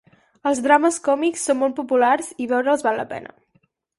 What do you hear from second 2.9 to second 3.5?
la pena.